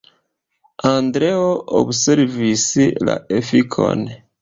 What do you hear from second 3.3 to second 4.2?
efikon.